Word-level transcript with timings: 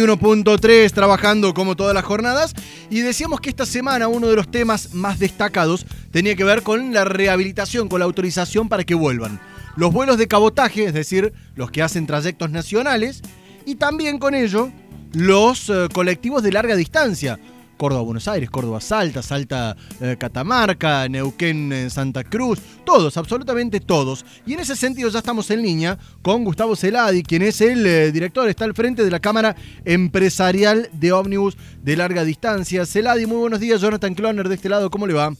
1.3 0.00 0.92
trabajando 0.92 1.52
como 1.54 1.74
todas 1.74 1.92
las 1.92 2.04
jornadas. 2.04 2.54
Y 2.88 3.00
decíamos 3.00 3.40
que 3.40 3.48
esta 3.48 3.66
semana 3.66 4.06
uno 4.06 4.28
de 4.28 4.36
los 4.36 4.48
temas 4.48 4.94
más 4.94 5.18
destacados 5.18 5.86
tenía 6.12 6.36
que 6.36 6.44
ver 6.44 6.62
con 6.62 6.94
la 6.94 7.04
rehabilitación, 7.04 7.88
con 7.88 7.98
la 7.98 8.04
autorización 8.04 8.68
para 8.68 8.84
que 8.84 8.94
vuelvan. 8.94 9.40
Los 9.74 9.92
vuelos 9.92 10.16
de 10.16 10.28
cabotaje, 10.28 10.84
es 10.84 10.94
decir, 10.94 11.32
los 11.56 11.72
que 11.72 11.82
hacen 11.82 12.06
trayectos 12.06 12.52
nacionales 12.52 13.22
y 13.66 13.74
también 13.74 14.20
con 14.20 14.36
ello 14.36 14.70
los 15.14 15.68
eh, 15.68 15.88
colectivos 15.92 16.44
de 16.44 16.52
larga 16.52 16.76
distancia, 16.76 17.40
Córdoba-Buenos 17.78 18.28
Aires, 18.28 18.50
Córdoba-Salta, 18.50 19.22
Salta-Catamarca, 19.22 21.06
eh, 21.06 21.08
Neuquén-Santa 21.08 22.24
Cruz, 22.24 22.60
todos, 22.84 23.16
absolutamente 23.16 23.80
todos. 23.80 24.26
Y 24.44 24.52
en 24.54 24.60
ese 24.60 24.76
sentido 24.76 25.08
ya 25.08 25.20
estamos 25.20 25.50
en 25.50 25.62
línea 25.62 25.96
con 26.20 26.44
Gustavo 26.44 26.76
Celadi, 26.76 27.22
quien 27.22 27.42
es 27.42 27.60
el 27.62 27.86
eh, 27.86 28.12
director, 28.12 28.48
está 28.48 28.66
al 28.66 28.74
frente 28.74 29.04
de 29.04 29.10
la 29.10 29.20
Cámara 29.20 29.56
Empresarial 29.84 30.90
de 30.92 31.12
Ómnibus 31.12 31.56
de 31.82 31.96
Larga 31.96 32.24
Distancia. 32.24 32.84
Celadi, 32.84 33.24
muy 33.24 33.38
buenos 33.38 33.60
días, 33.60 33.80
Jonathan 33.80 34.14
Cloner 34.14 34.48
de 34.48 34.56
este 34.56 34.68
lado, 34.68 34.90
¿cómo 34.90 35.06
le 35.06 35.14
va? 35.14 35.32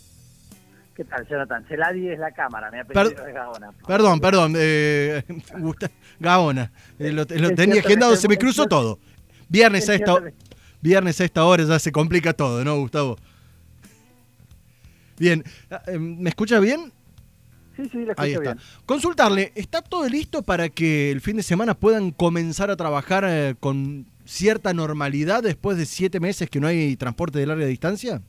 ¿Qué 0.95 1.05
tal, 1.05 1.27
Jonathan? 1.29 1.65
Celadi 1.69 2.09
es 2.09 2.19
la 2.19 2.33
cámara, 2.33 2.69
apellido 2.69 3.27
es 3.27 3.35
Gaona. 3.35 3.71
Perdón, 3.87 4.21
perdón, 4.21 4.55
eh, 4.57 5.23
Gaona. 6.19 6.73
lo, 6.99 7.27
tenía 7.27 7.81
agendado, 7.81 8.17
se 8.17 8.27
me 8.27 8.37
cruzó 8.37 8.67
todo. 8.67 8.99
Viernes 9.49 9.89
a 9.89 9.95
esta 9.95 10.21
Viernes 10.81 11.21
a 11.21 11.25
esta 11.25 11.45
hora 11.45 11.65
ya 11.65 11.79
se 11.79 11.93
complica 11.93 12.33
todo, 12.33 12.65
¿no, 12.65 12.77
Gustavo? 12.77 13.17
Bien, 15.19 15.43
ah, 15.71 15.83
em, 15.87 16.19
¿me 16.21 16.31
escucha 16.31 16.61
bien? 16.61 16.93
Sí, 17.77 17.89
sí, 17.89 18.05
la 18.05 18.13
escucho 18.13 18.23
Ahí 18.23 18.33
está. 18.33 18.55
bien. 18.55 18.59
Consultarle, 18.87 19.53
¿está 19.57 19.83
todo 19.83 20.09
listo 20.09 20.43
para 20.43 20.69
que 20.69 21.11
el 21.11 21.21
fin 21.21 21.37
de 21.37 21.43
semana 21.43 21.75
puedan 21.75 22.13
comenzar 22.13 22.71
a 22.71 22.77
trabajar 22.77 23.25
eh, 23.27 23.55
con 23.59 24.07
cierta 24.25 24.73
normalidad 24.75 25.43
después 25.43 25.77
de 25.77 25.87
siete 25.87 26.21
meses 26.21 26.49
que 26.51 26.61
no 26.61 26.67
hay 26.69 26.97
transporte 26.97 27.39
de 27.39 27.47
larga 27.47 27.67
distancia? 27.67 28.21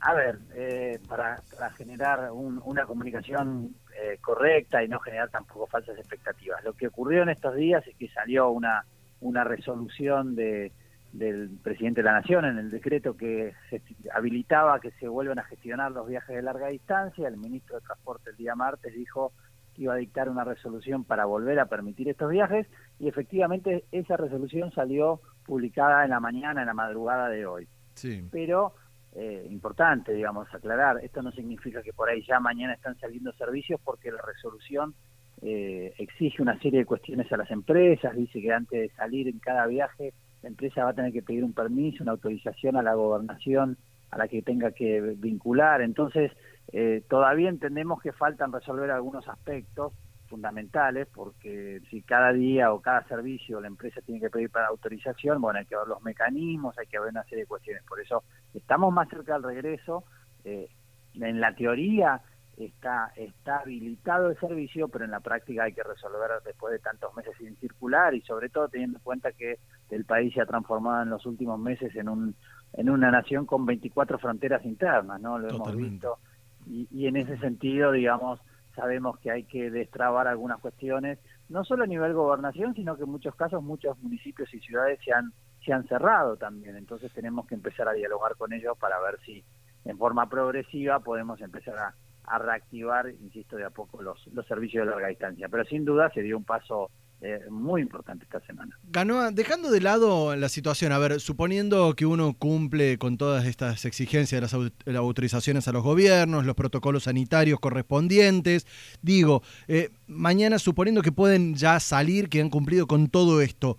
A 0.00 0.12
ver, 0.12 0.38
eh, 0.54 0.98
para, 1.08 1.42
generar 1.78 2.30
una 2.30 2.84
comunicación 2.84 3.74
eh, 3.98 4.18
correcta 4.20 4.84
y 4.84 4.88
no 4.88 5.00
generar 5.00 5.30
tampoco 5.30 5.66
falsas 5.66 5.96
expectativas. 5.96 6.62
Lo 6.62 6.74
que 6.74 6.88
ocurrió 6.88 7.22
en 7.22 7.30
estos 7.30 7.56
días 7.56 7.86
es 7.86 7.96
que 7.96 8.08
salió 8.08 8.50
una, 8.50 8.84
una 9.20 9.44
resolución 9.44 10.34
de, 10.34 10.72
del 11.14 11.48
presidente 11.62 12.02
de 12.02 12.06
la 12.06 12.20
Nación 12.20 12.44
en 12.44 12.58
el 12.58 12.70
decreto 12.70 13.16
que 13.16 13.54
se 13.70 13.80
habilitaba 14.12 14.80
que 14.80 14.90
se 14.92 15.06
vuelvan 15.06 15.38
a 15.38 15.44
gestionar 15.44 15.92
los 15.92 16.08
viajes 16.08 16.34
de 16.34 16.42
larga 16.42 16.68
distancia. 16.68 17.28
El 17.28 17.36
ministro 17.36 17.76
de 17.76 17.82
Transporte 17.82 18.30
el 18.30 18.36
día 18.36 18.56
martes 18.56 18.92
dijo 18.92 19.32
que 19.74 19.82
iba 19.82 19.94
a 19.94 19.98
dictar 19.98 20.28
una 20.28 20.44
resolución 20.44 21.04
para 21.04 21.24
volver 21.24 21.60
a 21.60 21.66
permitir 21.66 22.08
estos 22.08 22.30
viajes 22.30 22.66
y 22.98 23.08
efectivamente 23.08 23.84
esa 23.92 24.16
resolución 24.16 24.72
salió 24.72 25.20
publicada 25.46 26.04
en 26.04 26.10
la 26.10 26.20
mañana, 26.20 26.62
en 26.62 26.66
la 26.66 26.74
madrugada 26.74 27.28
de 27.28 27.46
hoy. 27.46 27.68
Sí. 27.94 28.26
Pero 28.32 28.74
eh, 29.14 29.46
importante, 29.48 30.12
digamos, 30.12 30.52
aclarar, 30.52 30.98
esto 31.04 31.22
no 31.22 31.30
significa 31.30 31.80
que 31.80 31.92
por 31.92 32.08
ahí 32.08 32.24
ya 32.26 32.40
mañana 32.40 32.74
están 32.74 32.98
saliendo 32.98 33.32
servicios 33.34 33.80
porque 33.84 34.10
la 34.10 34.22
resolución 34.22 34.94
eh, 35.42 35.94
exige 35.98 36.42
una 36.42 36.58
serie 36.58 36.80
de 36.80 36.86
cuestiones 36.86 37.30
a 37.32 37.36
las 37.36 37.50
empresas, 37.52 38.16
dice 38.16 38.40
que 38.40 38.52
antes 38.52 38.80
de 38.80 38.96
salir 38.96 39.28
en 39.28 39.38
cada 39.38 39.66
viaje 39.66 40.12
la 40.44 40.48
empresa 40.48 40.84
va 40.84 40.90
a 40.90 40.94
tener 40.94 41.10
que 41.10 41.22
pedir 41.22 41.42
un 41.42 41.54
permiso, 41.54 42.02
una 42.02 42.12
autorización 42.12 42.76
a 42.76 42.82
la 42.82 42.92
gobernación 42.92 43.78
a 44.10 44.18
la 44.18 44.28
que 44.28 44.42
tenga 44.42 44.72
que 44.72 45.00
vincular. 45.16 45.80
Entonces, 45.80 46.32
eh, 46.70 47.02
todavía 47.08 47.48
entendemos 47.48 48.02
que 48.02 48.12
faltan 48.12 48.52
resolver 48.52 48.90
algunos 48.90 49.26
aspectos 49.26 49.94
fundamentales, 50.28 51.08
porque 51.14 51.80
si 51.88 52.02
cada 52.02 52.30
día 52.34 52.74
o 52.74 52.82
cada 52.82 53.08
servicio 53.08 53.58
la 53.58 53.68
empresa 53.68 54.02
tiene 54.02 54.20
que 54.20 54.28
pedir 54.28 54.50
para 54.50 54.66
autorización, 54.66 55.40
bueno, 55.40 55.60
hay 55.60 55.64
que 55.64 55.76
ver 55.76 55.88
los 55.88 56.02
mecanismos, 56.02 56.78
hay 56.78 56.88
que 56.88 57.00
ver 57.00 57.08
una 57.08 57.24
serie 57.24 57.44
de 57.44 57.48
cuestiones. 57.48 57.82
Por 57.84 58.00
eso 58.00 58.22
estamos 58.52 58.92
más 58.92 59.08
cerca 59.08 59.32
del 59.32 59.44
regreso. 59.44 60.04
Eh, 60.44 60.68
en 61.14 61.40
la 61.40 61.54
teoría, 61.54 62.20
está, 62.58 63.12
está 63.16 63.58
habilitado 63.58 64.30
el 64.30 64.38
servicio, 64.38 64.88
pero 64.88 65.04
en 65.04 65.10
la 65.10 65.20
práctica 65.20 65.64
hay 65.64 65.72
que 65.72 65.82
resolver 65.82 66.30
después 66.44 66.72
de 66.72 66.78
tantos 66.78 67.14
meses 67.16 67.34
sin 67.38 67.56
circular 67.56 68.14
y 68.14 68.20
sobre 68.22 68.48
todo 68.48 68.68
teniendo 68.68 68.98
en 68.98 69.04
cuenta 69.04 69.32
que 69.32 69.58
el 69.90 70.04
país 70.04 70.34
se 70.34 70.40
ha 70.40 70.46
transformado 70.46 71.02
en 71.02 71.10
los 71.10 71.24
últimos 71.26 71.58
meses 71.58 71.94
en 71.96 72.08
un 72.08 72.34
en 72.76 72.90
una 72.90 73.10
nación 73.10 73.46
con 73.46 73.64
24 73.66 74.18
fronteras 74.18 74.64
internas, 74.64 75.20
¿no? 75.20 75.38
Lo 75.38 75.48
hemos 75.48 75.76
visto. 75.76 76.18
Y, 76.66 76.88
y 76.90 77.06
en 77.06 77.16
ese 77.16 77.38
sentido, 77.38 77.92
digamos, 77.92 78.40
sabemos 78.74 79.18
que 79.20 79.30
hay 79.30 79.44
que 79.44 79.70
destrabar 79.70 80.26
algunas 80.26 80.58
cuestiones, 80.60 81.18
no 81.48 81.64
solo 81.64 81.84
a 81.84 81.86
nivel 81.86 82.14
gobernación, 82.14 82.74
sino 82.74 82.96
que 82.96 83.04
en 83.04 83.10
muchos 83.10 83.34
casos 83.36 83.62
muchos 83.62 83.96
municipios 84.02 84.52
y 84.52 84.60
ciudades 84.60 84.98
se 85.04 85.12
han, 85.12 85.32
se 85.64 85.72
han 85.72 85.86
cerrado 85.86 86.36
también. 86.36 86.76
Entonces 86.76 87.12
tenemos 87.12 87.46
que 87.46 87.54
empezar 87.54 87.88
a 87.88 87.92
dialogar 87.92 88.34
con 88.36 88.52
ellos 88.52 88.76
para 88.78 88.98
ver 89.00 89.18
si 89.24 89.44
en 89.84 89.98
forma 89.98 90.28
progresiva 90.28 91.00
podemos 91.00 91.40
empezar 91.40 91.78
a, 91.78 91.94
a 92.26 92.38
reactivar, 92.38 93.08
insisto, 93.08 93.56
de 93.56 93.64
a 93.64 93.70
poco 93.70 94.02
los, 94.02 94.26
los 94.32 94.46
servicios 94.46 94.86
de 94.86 94.90
larga 94.90 95.08
distancia. 95.08 95.48
Pero 95.48 95.64
sin 95.64 95.84
duda 95.84 96.10
se 96.12 96.22
dio 96.22 96.36
un 96.36 96.44
paso 96.44 96.90
eh, 97.26 97.40
muy 97.48 97.80
importante 97.80 98.24
esta 98.24 98.40
semana. 98.40 98.78
Ganoa, 98.90 99.30
dejando 99.30 99.70
de 99.70 99.80
lado 99.80 100.36
la 100.36 100.50
situación, 100.50 100.92
a 100.92 100.98
ver, 100.98 101.20
suponiendo 101.20 101.94
que 101.94 102.04
uno 102.04 102.34
cumple 102.34 102.98
con 102.98 103.16
todas 103.16 103.46
estas 103.46 103.86
exigencias 103.86 104.38
de 104.52 104.60
las, 104.92 104.98
autorizaciones 104.98 105.66
a 105.66 105.72
los 105.72 105.82
gobiernos, 105.82 106.44
los 106.44 106.54
protocolos 106.54 107.04
sanitarios 107.04 107.60
correspondientes, 107.60 108.66
digo, 109.00 109.42
eh, 109.68 109.88
mañana 110.06 110.58
suponiendo 110.58 111.00
que 111.00 111.12
pueden 111.12 111.54
ya 111.54 111.80
salir, 111.80 112.28
que 112.28 112.42
han 112.42 112.50
cumplido 112.50 112.86
con 112.86 113.08
todo 113.08 113.40
esto, 113.40 113.78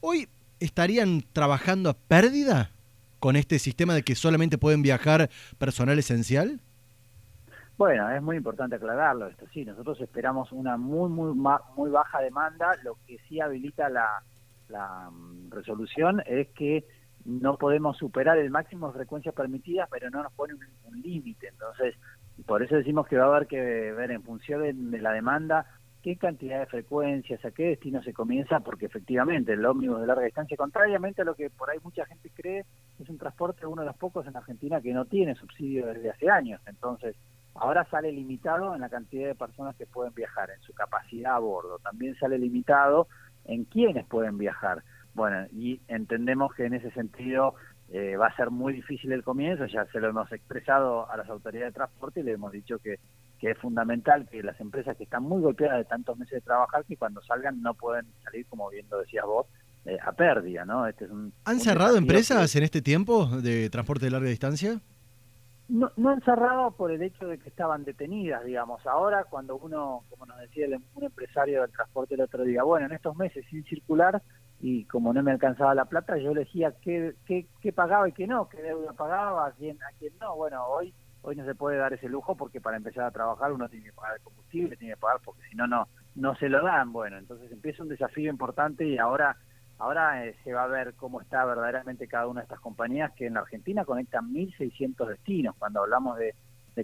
¿hoy 0.00 0.28
estarían 0.60 1.24
trabajando 1.32 1.90
a 1.90 1.94
pérdida 1.94 2.70
con 3.18 3.34
este 3.34 3.58
sistema 3.58 3.94
de 3.94 4.04
que 4.04 4.14
solamente 4.14 4.56
pueden 4.56 4.82
viajar 4.82 5.30
personal 5.58 5.98
esencial? 5.98 6.60
Bueno, 7.76 8.08
es 8.10 8.22
muy 8.22 8.36
importante 8.36 8.76
aclararlo 8.76 9.26
esto. 9.26 9.46
Sí, 9.52 9.64
nosotros 9.64 10.00
esperamos 10.00 10.52
una 10.52 10.76
muy, 10.76 11.10
muy, 11.10 11.34
muy 11.76 11.90
baja 11.90 12.20
demanda. 12.20 12.70
Lo 12.84 12.96
que 13.06 13.18
sí 13.28 13.40
habilita 13.40 13.88
la, 13.88 15.10
mm, 15.10 15.50
resolución 15.50 16.22
es 16.24 16.48
que 16.50 16.84
no 17.24 17.56
podemos 17.56 17.96
superar 17.96 18.38
el 18.38 18.50
máximo 18.50 18.88
de 18.88 18.98
frecuencias 18.98 19.34
permitidas, 19.34 19.88
pero 19.90 20.08
no 20.10 20.22
nos 20.22 20.32
pone 20.34 20.54
un, 20.54 21.02
límite. 21.02 21.48
Entonces, 21.48 21.96
por 22.46 22.62
eso 22.62 22.76
decimos 22.76 23.06
que 23.08 23.18
va 23.18 23.24
a 23.24 23.28
haber 23.28 23.46
que 23.48 23.60
ver 23.60 24.10
en 24.12 24.22
función 24.22 24.90
de, 24.90 25.00
la 25.00 25.12
demanda 25.12 25.66
qué 26.02 26.16
cantidad 26.16 26.60
de 26.60 26.66
frecuencias, 26.66 27.44
a 27.44 27.50
qué 27.50 27.64
destino 27.64 28.02
se 28.02 28.12
comienza, 28.12 28.60
porque 28.60 28.86
efectivamente 28.86 29.52
el 29.52 29.66
ómnibus 29.66 30.00
de 30.00 30.06
larga 30.06 30.24
distancia, 30.24 30.56
contrariamente 30.56 31.22
a 31.22 31.24
lo 31.24 31.34
que 31.34 31.50
por 31.50 31.68
ahí 31.68 31.78
mucha 31.82 32.06
gente 32.06 32.30
cree, 32.34 32.64
es 33.00 33.08
un 33.08 33.18
transporte 33.18 33.66
uno 33.66 33.82
de 33.82 33.88
los 33.88 33.96
pocos 33.96 34.26
en 34.26 34.36
Argentina 34.36 34.80
que 34.80 34.94
no 34.94 35.06
tiene 35.06 35.34
subsidio 35.34 35.86
desde 35.86 36.10
hace 36.10 36.30
años. 36.30 36.60
Entonces, 36.66 37.16
Ahora 37.54 37.86
sale 37.90 38.10
limitado 38.10 38.74
en 38.74 38.80
la 38.80 38.88
cantidad 38.88 39.28
de 39.28 39.34
personas 39.34 39.76
que 39.76 39.86
pueden 39.86 40.12
viajar, 40.14 40.50
en 40.50 40.60
su 40.62 40.72
capacidad 40.74 41.36
a 41.36 41.38
bordo. 41.38 41.78
También 41.78 42.16
sale 42.16 42.38
limitado 42.38 43.06
en 43.44 43.64
quiénes 43.64 44.06
pueden 44.06 44.38
viajar. 44.38 44.82
Bueno, 45.14 45.46
y 45.52 45.80
entendemos 45.86 46.52
que 46.54 46.66
en 46.66 46.74
ese 46.74 46.90
sentido 46.90 47.54
eh, 47.90 48.16
va 48.16 48.26
a 48.26 48.36
ser 48.36 48.50
muy 48.50 48.72
difícil 48.72 49.12
el 49.12 49.22
comienzo, 49.22 49.66
ya 49.66 49.86
se 49.86 50.00
lo 50.00 50.08
hemos 50.08 50.30
expresado 50.32 51.08
a 51.10 51.16
las 51.16 51.28
autoridades 51.28 51.72
de 51.72 51.76
transporte 51.76 52.20
y 52.20 52.22
le 52.24 52.32
hemos 52.32 52.50
dicho 52.50 52.78
que, 52.78 52.98
que 53.38 53.52
es 53.52 53.58
fundamental 53.58 54.26
que 54.28 54.42
las 54.42 54.58
empresas 54.60 54.96
que 54.96 55.04
están 55.04 55.22
muy 55.22 55.40
golpeadas 55.42 55.78
de 55.78 55.84
tantos 55.84 56.18
meses 56.18 56.34
de 56.34 56.40
trabajar, 56.40 56.84
que 56.84 56.96
cuando 56.96 57.22
salgan 57.22 57.62
no 57.62 57.74
pueden 57.74 58.06
salir, 58.24 58.46
como 58.46 58.68
bien 58.70 58.86
lo 58.90 58.98
decías 58.98 59.24
vos, 59.24 59.46
eh, 59.84 59.98
a 60.02 60.12
pérdida, 60.12 60.64
¿no? 60.64 60.86
Este 60.86 61.04
es 61.04 61.10
un, 61.10 61.32
¿Han 61.44 61.60
cerrado 61.60 61.96
empresas 61.96 62.56
en 62.56 62.64
este 62.64 62.80
tiempo 62.80 63.26
de 63.26 63.68
transporte 63.70 64.06
de 64.06 64.10
larga 64.10 64.30
distancia? 64.30 64.80
No, 65.68 65.90
no 65.96 66.12
encerrado 66.12 66.72
por 66.72 66.90
el 66.90 67.02
hecho 67.02 67.26
de 67.26 67.38
que 67.38 67.48
estaban 67.48 67.84
detenidas, 67.84 68.44
digamos. 68.44 68.86
Ahora, 68.86 69.24
cuando 69.24 69.56
uno, 69.56 70.04
como 70.10 70.26
nos 70.26 70.38
decía 70.38 70.66
un 70.94 71.04
empresario 71.04 71.62
del 71.62 71.72
transporte 71.72 72.14
el 72.14 72.20
otro 72.20 72.44
día, 72.44 72.62
bueno, 72.62 72.86
en 72.86 72.92
estos 72.92 73.16
meses 73.16 73.46
sin 73.48 73.64
circular 73.64 74.22
y 74.60 74.84
como 74.84 75.12
no 75.12 75.22
me 75.22 75.32
alcanzaba 75.32 75.74
la 75.74 75.86
plata, 75.86 76.18
yo 76.18 76.32
elegía 76.32 76.74
qué, 76.82 77.14
qué, 77.24 77.46
qué 77.60 77.72
pagaba 77.72 78.08
y 78.08 78.12
qué 78.12 78.26
no, 78.26 78.48
qué 78.48 78.60
deuda 78.62 78.92
pagaba, 78.92 79.46
a 79.46 79.52
quién, 79.52 79.82
a 79.82 79.96
quién 79.98 80.12
no. 80.20 80.36
Bueno, 80.36 80.66
hoy 80.66 80.94
hoy 81.24 81.36
no 81.36 81.44
se 81.44 81.54
puede 81.54 81.78
dar 81.78 81.92
ese 81.92 82.08
lujo 82.08 82.36
porque 82.36 82.60
para 82.60 82.76
empezar 82.76 83.04
a 83.04 83.10
trabajar 83.10 83.50
uno 83.50 83.68
tiene 83.68 83.86
que 83.86 83.92
pagar 83.92 84.16
el 84.16 84.22
combustible, 84.22 84.76
tiene 84.76 84.94
que 84.94 85.00
pagar 85.00 85.20
porque 85.24 85.40
si 85.48 85.56
no, 85.56 85.66
no, 85.66 85.88
no 86.14 86.34
se 86.36 86.50
lo 86.50 86.62
dan. 86.62 86.92
Bueno, 86.92 87.16
entonces 87.16 87.50
empieza 87.50 87.82
un 87.82 87.88
desafío 87.88 88.30
importante 88.30 88.86
y 88.86 88.98
ahora 88.98 89.36
Ahora 89.78 90.24
eh, 90.24 90.36
se 90.44 90.52
va 90.52 90.64
a 90.64 90.68
ver 90.68 90.94
cómo 90.94 91.20
está 91.20 91.44
verdaderamente 91.44 92.06
cada 92.06 92.28
una 92.28 92.40
de 92.40 92.44
estas 92.44 92.60
compañías 92.60 93.12
que 93.12 93.26
en 93.26 93.34
la 93.34 93.40
Argentina 93.40 93.84
conectan 93.84 94.32
1.600 94.32 95.08
destinos. 95.08 95.56
Cuando 95.58 95.80
hablamos 95.82 96.16
de, 96.18 96.34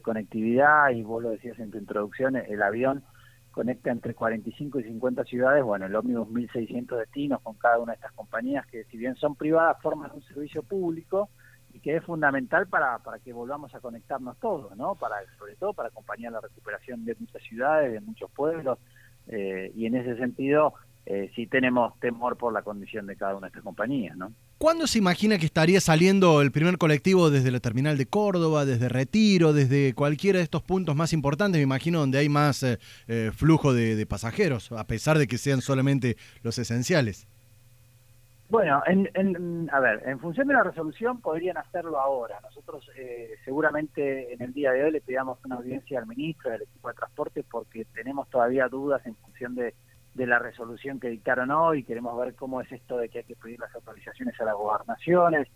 conectividad, 0.03 0.91
y 0.91 1.03
vos 1.03 1.23
lo 1.23 1.31
decías 1.31 1.59
en 1.59 1.71
tu 1.71 1.79
introducción, 1.79 2.37
el 2.37 2.63
avión 2.63 3.03
conecta 3.51 3.91
entre 3.91 4.15
45 4.15 4.79
y 4.79 4.85
50 4.85 5.25
ciudades, 5.25 5.65
bueno, 5.65 5.87
el 5.87 5.97
ómnibus 5.97 6.29
1.600 6.29 6.97
destinos 6.97 7.41
con 7.43 7.55
cada 7.55 7.81
una 7.81 7.93
de 7.93 7.97
estas 7.97 8.13
compañías 8.13 8.65
que 8.67 8.85
si 8.85 8.97
bien 8.97 9.17
son 9.17 9.35
privadas, 9.35 9.79
forman 9.83 10.13
un 10.15 10.23
servicio 10.23 10.63
público 10.63 11.29
y 11.73 11.81
que 11.81 11.97
es 11.97 12.05
fundamental 12.05 12.69
para, 12.69 12.99
para 12.99 13.19
que 13.19 13.33
volvamos 13.33 13.75
a 13.75 13.81
conectarnos 13.81 14.39
todos, 14.39 14.77
¿no? 14.77 14.95
Para, 14.95 15.17
sobre 15.39 15.57
todo 15.57 15.73
para 15.73 15.89
acompañar 15.89 16.33
la 16.33 16.41
recuperación 16.41 17.05
de 17.05 17.17
muchas 17.19 17.43
ciudades, 17.43 17.93
de 17.93 18.01
muchos 18.01 18.31
pueblos, 18.31 18.79
eh, 19.27 19.73
y 19.75 19.87
en 19.87 19.97
ese 19.97 20.17
sentido 20.17 20.75
eh, 21.07 21.31
sí 21.35 21.47
tenemos 21.47 21.99
temor 22.01 22.37
por 22.37 22.53
la 22.53 22.63
condición 22.63 23.07
de 23.07 23.17
cada 23.17 23.35
una 23.35 23.47
de 23.47 23.49
estas 23.49 23.65
compañías, 23.65 24.17
¿no? 24.17 24.33
¿Cuándo 24.59 24.87
se 24.87 24.99
imagina 24.99 25.39
que 25.39 25.47
estaría 25.47 25.81
saliendo 25.81 26.43
el 26.43 26.53
primer 26.53 26.77
colectivo 26.77 27.31
desde 27.31 27.51
la 27.51 27.61
terminal 27.61 27.97
de 27.97 28.05
Córdoba, 28.05 28.67
desde 28.67 28.91
Retiro, 28.91 29.55
desde 29.55 29.95
cualquiera 29.95 30.37
de 30.37 30.45
estos 30.45 30.63
puntos 30.63 30.95
más 30.95 31.15
importantes, 31.15 31.59
me 31.59 31.63
imagino, 31.63 32.01
donde 32.01 32.19
hay 32.19 32.29
más 32.29 32.63
eh, 32.63 32.79
eh, 33.09 33.31
flujo 33.35 33.73
de, 33.73 34.05
pasajeros, 34.05 34.71
a 34.73 34.85
pesar 34.85 35.17
de 35.17 35.27
que 35.27 35.39
sean 35.39 35.63
solamente 35.63 36.17
los 36.43 36.59
esenciales? 36.59 37.27
Bueno, 38.51 38.83
en, 38.87 39.71
a 39.73 39.81
ver, 39.81 40.03
en 40.07 40.19
función 40.19 40.49
de 40.49 40.55
la 40.55 40.65
resolución 40.65 41.21
podrían 41.21 41.57
hacerlo 41.57 41.99
ahora. 41.99 42.39
Nosotros 42.43 42.91
eh, 42.97 43.37
seguramente 43.45 44.35
en 44.35 44.43
el 44.43 44.53
día 44.53 44.73
de 44.73 44.85
hoy 44.85 44.91
le 44.91 45.01
pedíamos 45.01 45.39
una 45.45 45.57
audiencia 45.57 46.01
al 46.01 46.07
ministro 46.07 46.51
del 46.51 46.63
equipo 46.63 46.89
de 46.89 46.95
transporte 46.95 47.45
porque 47.49 47.87
tenemos 47.95 48.29
todavía 48.29 48.69
dudas 48.69 49.07
en 49.07 49.15
función 49.15 49.55
de 49.55 49.75
de 50.21 50.27
la 50.27 50.39
resolución 50.39 51.01
que 51.01 51.09
dictaron 51.09 51.51
hoy, 51.51 51.83
queremos 51.83 52.15
ver 52.19 52.35
cómo 52.35 52.61
es 52.61 52.71
esto 52.71 52.99
de 52.99 53.09
que 53.09 53.21
hay 53.21 53.25
que 53.25 53.37
pedir 53.37 53.59
las 53.59 53.75
autorizaciones 53.75 54.39
a 54.39 54.45
las 54.45 54.55
gobernaciones 54.55 55.49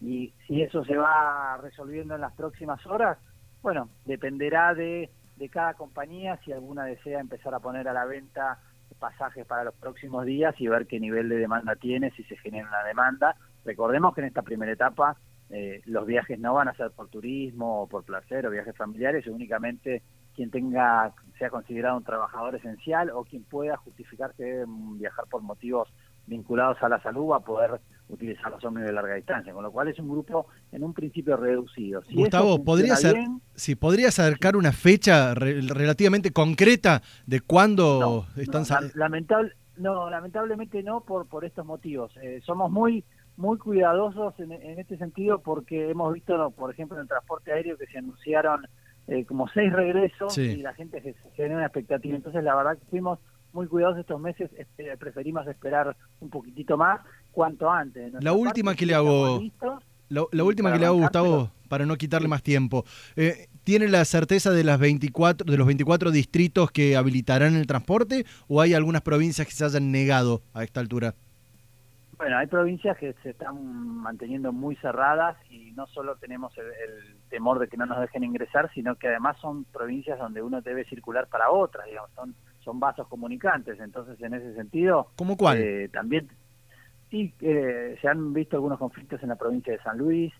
y 0.00 0.32
si 0.46 0.62
eso 0.62 0.82
se 0.86 0.96
va 0.96 1.58
resolviendo 1.58 2.14
en 2.14 2.22
las 2.22 2.32
próximas 2.32 2.84
horas, 2.86 3.18
bueno, 3.60 3.90
dependerá 4.06 4.72
de, 4.72 5.10
de 5.36 5.48
cada 5.50 5.74
compañía 5.74 6.40
si 6.46 6.52
alguna 6.52 6.86
desea 6.86 7.20
empezar 7.20 7.52
a 7.52 7.60
poner 7.60 7.88
a 7.88 7.92
la 7.92 8.06
venta 8.06 8.58
pasajes 8.98 9.44
para 9.44 9.64
los 9.64 9.74
próximos 9.74 10.24
días 10.24 10.54
y 10.58 10.66
ver 10.66 10.86
qué 10.86 10.98
nivel 10.98 11.28
de 11.28 11.36
demanda 11.36 11.76
tiene, 11.76 12.10
si 12.12 12.22
se 12.24 12.38
genera 12.38 12.66
una 12.68 12.84
demanda. 12.84 13.36
Recordemos 13.66 14.14
que 14.14 14.22
en 14.22 14.28
esta 14.28 14.40
primera 14.40 14.72
etapa 14.72 15.18
eh, 15.50 15.82
los 15.84 16.06
viajes 16.06 16.38
no 16.38 16.54
van 16.54 16.68
a 16.68 16.74
ser 16.74 16.90
por 16.92 17.08
turismo 17.08 17.82
o 17.82 17.86
por 17.86 18.02
placer 18.04 18.46
o 18.46 18.50
viajes 18.50 18.74
familiares, 18.74 19.26
únicamente 19.26 20.00
quien 20.36 20.50
tenga 20.50 21.12
sea 21.38 21.50
considerado 21.50 21.96
un 21.96 22.04
trabajador 22.04 22.54
esencial 22.54 23.10
o 23.10 23.24
quien 23.24 23.42
pueda 23.44 23.76
justificarse 23.78 24.64
viajar 24.96 25.24
por 25.30 25.42
motivos 25.42 25.88
vinculados 26.26 26.78
a 26.82 26.88
la 26.88 27.02
salud 27.02 27.32
a 27.34 27.40
poder 27.40 27.80
utilizar 28.08 28.50
los 28.50 28.64
ómnibus 28.64 28.86
de 28.86 28.92
larga 28.92 29.14
distancia, 29.14 29.52
con 29.52 29.62
lo 29.62 29.70
cual 29.70 29.88
es 29.88 29.98
un 29.98 30.08
grupo 30.08 30.46
en 30.72 30.84
un 30.84 30.92
principio 30.94 31.36
reducido. 31.36 32.02
Gustavo, 32.12 32.62
¿podría 32.64 32.96
ser, 32.96 33.16
si 33.54 33.74
podría 33.74 34.08
acercar 34.08 34.56
una 34.56 34.72
fecha 34.72 35.34
relativamente 35.34 36.32
concreta 36.32 37.02
de 37.26 37.40
cuándo 37.40 38.26
están 38.36 38.62
no, 38.62 38.88
lamentable, 38.94 39.52
no, 39.76 40.10
lamentablemente 40.10 40.82
no 40.82 41.02
por 41.02 41.26
por 41.26 41.44
estos 41.44 41.66
motivos. 41.66 42.12
Eh, 42.22 42.40
somos 42.44 42.70
muy 42.70 43.04
muy 43.36 43.58
cuidadosos 43.58 44.38
en, 44.40 44.52
en, 44.52 44.78
este 44.78 44.96
sentido 44.96 45.40
porque 45.40 45.90
hemos 45.90 46.14
visto, 46.14 46.50
por 46.52 46.72
ejemplo, 46.72 46.96
en 46.96 47.02
el 47.02 47.08
transporte 47.08 47.52
aéreo 47.52 47.76
que 47.76 47.86
se 47.86 47.98
anunciaron 47.98 48.66
eh, 49.08 49.24
como 49.24 49.48
seis 49.48 49.72
regresos 49.72 50.36
y 50.38 50.56
la 50.56 50.74
gente 50.74 51.00
se, 51.02 51.14
genera 51.34 51.56
una 51.56 51.66
expectativa. 51.66 52.16
Entonces, 52.16 52.42
la 52.42 52.54
verdad 52.54 52.78
que 52.78 52.86
fuimos 52.86 53.18
muy 53.52 53.66
cuidadosos 53.66 54.00
estos 54.00 54.20
meses, 54.20 54.50
este, 54.58 54.96
preferimos 54.96 55.46
esperar 55.46 55.96
un 56.20 56.28
poquitito 56.28 56.76
más 56.76 57.00
cuanto 57.32 57.70
antes. 57.70 58.12
La 58.20 58.32
última 58.32 58.74
que 58.74 58.86
le 58.86 58.94
hago... 58.94 59.40
La, 60.08 60.44
última 60.44 60.72
que 60.72 60.78
le 60.78 60.86
hago, 60.86 60.98
Gustavo, 60.98 61.50
para 61.68 61.84
no 61.84 61.96
quitarle 61.96 62.28
más 62.28 62.42
tiempo. 62.42 62.84
Eh, 63.16 63.48
¿Tiene 63.64 63.88
la 63.88 64.04
certeza 64.04 64.52
de, 64.52 64.62
las 64.62 64.78
24, 64.78 65.50
de 65.50 65.58
los 65.58 65.66
24 65.66 66.12
distritos 66.12 66.70
que 66.70 66.96
habilitarán 66.96 67.56
el 67.56 67.66
transporte 67.66 68.24
o 68.46 68.60
hay 68.60 68.74
algunas 68.74 69.02
provincias 69.02 69.48
que 69.48 69.52
se 69.52 69.64
hayan 69.64 69.90
negado 69.90 70.42
a 70.54 70.62
esta 70.62 70.78
altura? 70.78 71.16
Bueno, 72.18 72.38
hay 72.38 72.46
provincias 72.46 72.96
que 72.96 73.12
se 73.22 73.30
están 73.30 73.62
manteniendo 73.96 74.50
muy 74.50 74.74
cerradas 74.76 75.36
y 75.50 75.72
no 75.72 75.86
solo 75.86 76.16
tenemos 76.16 76.56
el, 76.56 77.16
temor 77.28 77.58
de 77.58 77.68
que 77.68 77.76
no 77.76 77.84
nos 77.84 78.00
dejen 78.00 78.24
ingresar, 78.24 78.70
sino 78.72 78.94
que 78.96 79.08
además 79.08 79.36
son 79.40 79.64
provincias 79.64 80.18
donde 80.18 80.40
uno 80.40 80.62
debe 80.62 80.84
circular 80.84 81.26
para 81.28 81.50
otras, 81.50 81.84
digamos, 81.86 82.10
son, 82.14 82.34
son 82.60 82.80
vasos 82.80 83.06
comunicantes. 83.08 83.78
Entonces, 83.80 84.20
en 84.22 84.32
ese 84.32 84.54
sentido... 84.54 85.08
¿Cómo 85.16 85.36
cuál? 85.36 85.58
Eh, 85.58 85.90
también, 85.92 86.28
sí, 87.10 87.34
eh, 87.40 87.98
se 88.00 88.08
han 88.08 88.32
visto 88.32 88.56
algunos 88.56 88.78
conflictos 88.78 89.22
en 89.22 89.28
la 89.28 89.36
provincia 89.36 89.72
de 89.72 89.82
San 89.82 89.98
Luis, 89.98 90.32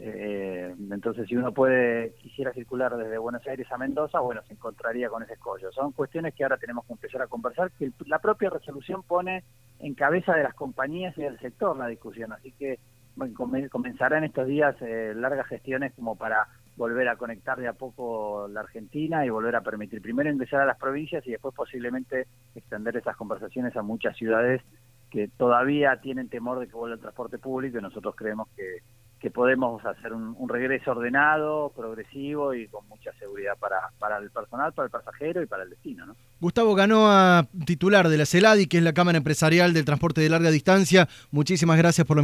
eh, 0.00 0.74
entonces, 0.92 1.26
si 1.26 1.36
uno 1.36 1.52
puede 1.52 2.14
quisiera 2.22 2.52
circular 2.52 2.96
desde 2.96 3.18
Buenos 3.18 3.44
Aires 3.46 3.66
a 3.72 3.78
Mendoza, 3.78 4.20
bueno, 4.20 4.42
se 4.46 4.52
encontraría 4.52 5.08
con 5.08 5.22
ese 5.22 5.32
escollo. 5.32 5.72
Son 5.72 5.92
cuestiones 5.92 6.34
que 6.34 6.44
ahora 6.44 6.56
tenemos 6.56 6.86
que 6.86 6.92
empezar 6.92 7.22
a 7.22 7.26
conversar, 7.26 7.72
que 7.72 7.90
la 8.06 8.20
propia 8.20 8.50
resolución 8.50 9.02
pone 9.02 9.42
en 9.80 9.94
cabeza 9.94 10.34
de 10.34 10.42
las 10.42 10.54
compañías 10.54 11.16
y 11.18 11.22
del 11.22 11.38
sector 11.38 11.76
la 11.76 11.86
discusión. 11.86 12.32
Así 12.32 12.52
que 12.52 12.78
bueno, 13.16 13.34
comenzará 13.70 14.18
en 14.18 14.24
estos 14.24 14.46
días 14.46 14.76
eh, 14.80 15.12
largas 15.16 15.46
gestiones 15.48 15.92
como 15.94 16.16
para 16.16 16.46
volver 16.76 17.08
a 17.08 17.16
conectar 17.16 17.58
de 17.58 17.66
a 17.66 17.72
poco 17.72 18.46
la 18.48 18.60
Argentina 18.60 19.26
y 19.26 19.30
volver 19.30 19.56
a 19.56 19.62
permitir 19.62 20.00
primero 20.00 20.30
ingresar 20.30 20.60
a 20.60 20.66
las 20.66 20.78
provincias 20.78 21.26
y 21.26 21.32
después 21.32 21.52
posiblemente 21.54 22.28
extender 22.54 22.96
esas 22.96 23.16
conversaciones 23.16 23.76
a 23.76 23.82
muchas 23.82 24.16
ciudades 24.16 24.62
que 25.10 25.28
todavía 25.36 26.00
tienen 26.00 26.28
temor 26.28 26.60
de 26.60 26.68
que 26.68 26.74
vuelva 26.74 26.94
el 26.94 27.00
transporte 27.00 27.38
público 27.38 27.78
y 27.78 27.82
nosotros 27.82 28.14
creemos 28.14 28.48
que 28.56 28.78
que 29.20 29.30
podemos 29.30 29.84
hacer 29.84 30.12
un, 30.12 30.48
regreso 30.48 30.92
ordenado, 30.92 31.72
progresivo 31.76 32.54
y 32.54 32.68
con 32.68 32.86
mucha 32.88 33.12
seguridad 33.18 33.54
para, 33.58 33.80
para 33.98 34.18
el 34.18 34.30
personal, 34.30 34.72
para 34.72 34.86
el 34.86 34.90
pasajero 34.90 35.42
y 35.42 35.46
para 35.46 35.64
el 35.64 35.70
destino. 35.70 36.06
¿no? 36.06 36.16
Gustavo 36.40 36.74
ganó 36.74 37.10
a 37.10 37.46
titular 37.66 38.08
de 38.08 38.16
la 38.16 38.26
CELADI, 38.26 38.66
que 38.66 38.78
es 38.78 38.82
la 38.82 38.92
Cámara 38.92 39.18
Empresarial 39.18 39.74
del 39.74 39.84
Transporte 39.84 40.20
de 40.20 40.28
Larga 40.30 40.50
Distancia. 40.50 41.08
Muchísimas 41.32 41.76
gracias 41.78 42.06
por 42.06 42.16
lo 42.16 42.22